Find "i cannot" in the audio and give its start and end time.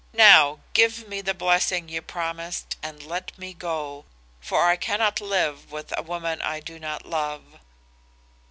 4.65-5.21